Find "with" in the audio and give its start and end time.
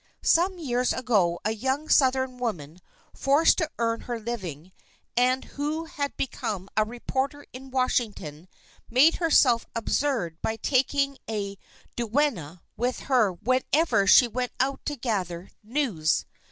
12.75-13.01